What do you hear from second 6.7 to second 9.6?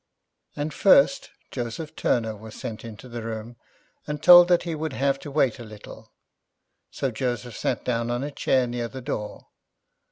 so Joseph sat down on a chair near the door.